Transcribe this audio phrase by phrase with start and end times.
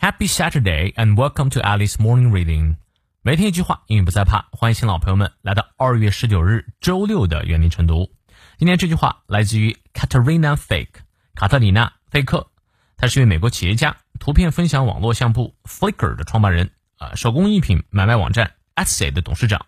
[0.00, 2.76] Happy Saturday and welcome to Alice Morning Reading。
[3.20, 4.48] 每天一句话，英语不再怕。
[4.50, 8.10] 欢迎新老朋友们来到二月十九日周六的原力晨读。
[8.56, 11.02] 今天这句话来自于 Katerina Fake，
[11.34, 12.50] 卡特里娜·费克。
[12.96, 19.66] 他是一位美国企业家，图片分享网络相簿 Flickr 的创办人，啊，手工艺品买卖网站 Etsy 的董事长。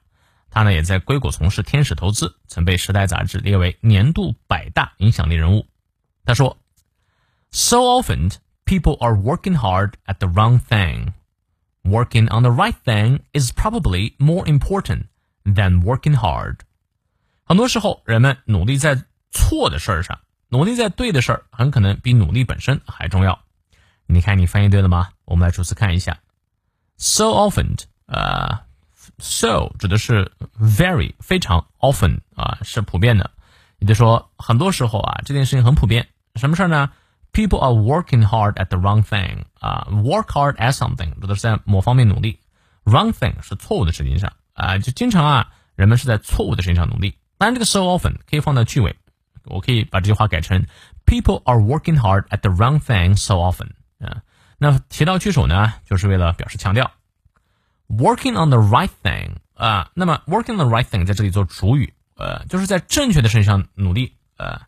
[0.49, 5.67] 他呢也在硅谷从事天使投资，曾被《时代》杂志列为年度百大影响力人物。
[6.25, 6.57] 他说
[7.51, 8.33] ：“So often
[8.73, 11.13] people are working hard at the wrong thing.
[11.85, 15.09] Working on the right thing is probably more important
[15.45, 16.61] than working hard.
[17.45, 23.39] 很多时候，人们努力在错的事儿上，努力在对的事儿，很可能比努力本身还重要。
[24.07, 25.11] 你看，你翻译对了吗？
[25.27, 26.19] 我们来逐词看一下。
[26.97, 27.77] So often，
[28.07, 28.59] 呃
[29.19, 33.31] ，so 指的是 very 非常 often 啊、呃，是普遍的。
[33.81, 36.09] 也就是说，很多时候啊，这件事情很普遍。
[36.37, 36.91] 什么事儿呢？
[37.33, 42.39] People are working hard at the wrong thing 啊、uh,，work hard at something 指的是在某方面努力
[42.85, 47.17] ，wrong thing 是错误的事情上啊，就经常啊，人们是在错误的事情上努力。
[47.39, 48.95] 当然，这个 so often 可以放到句尾，
[49.45, 50.67] 我可以把这句话改成
[51.07, 54.21] People are working hard at the wrong thing so often 啊。
[54.59, 56.91] 那提到句首呢，就是为了表示强调。
[57.89, 64.61] Working on the right thing 啊，那么 working on the right thing 在这里做主语，呃，就是在正确的事情上努力，呃。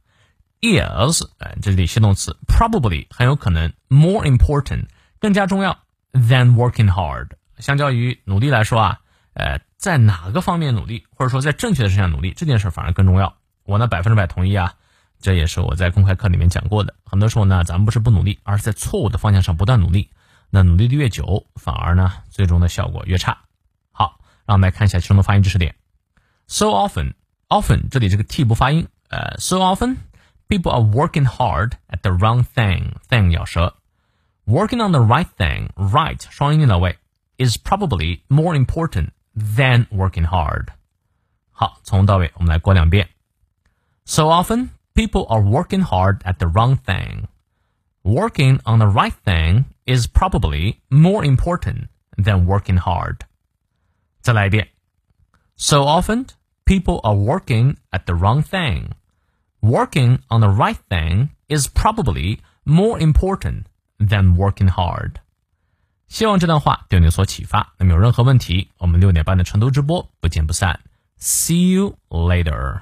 [0.65, 4.87] ，is 呃这里系动词，probably 很有可能 more important
[5.21, 5.79] 更加重要
[6.13, 9.01] than working hard，相较于努力来说啊，
[9.35, 13.37] 呃，在哪个方面努力，或者说在正确的事情上努力，这件事反而更重要。
[13.65, 14.75] 我呢百分之百同意啊，
[15.21, 16.95] 这也是我在公开课里面讲过的。
[17.05, 20.11] 很多时候呢，咱们不是不努力，而是在错误的方向上不断努力。
[20.51, 23.39] 那努力的越久，反而呢，最终的效果越差。
[23.91, 25.75] 好，让我们来看一下其中的发音知识点。
[26.47, 27.15] So often,
[27.49, 29.97] often 这里这个 t 不发音，呃，so often
[30.49, 32.95] people are working hard at the wrong thing.
[33.09, 33.75] Thing 咬舌。
[34.47, 36.19] Working on the right thing, right
[37.39, 40.69] is probably more important than working hard.
[41.51, 43.09] 好，从到尾我们来过两遍。
[44.05, 47.27] So often people are working hard at the wrong thing.
[48.03, 53.21] Working on the right thing is probably more important than working hard.
[54.21, 54.69] 再来一遍。
[55.57, 56.27] So often
[56.65, 58.91] people are working at the wrong thing.
[59.65, 63.63] Working on the right thing is probably more important
[63.99, 64.75] than working hard.
[64.75, 65.13] hard。
[66.07, 67.73] 希望这段话对你有所启发。
[67.79, 70.81] 那么有任何问题，我们六点半的成都直播不见不散。
[71.19, 72.81] See you later.